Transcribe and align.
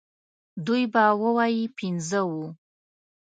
دوی 0.65 0.83
به 0.93 1.03
ووايي 1.21 1.65
پنځه 1.77 2.21
وو. 2.29 2.45